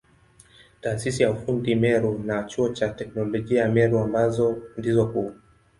[0.81, 5.31] Taasisi ya ufundi Meru na Chuo cha Teknolojia ya Meru ambazo ndizo kuu.